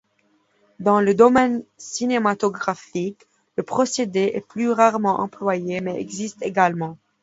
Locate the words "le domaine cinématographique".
0.99-3.23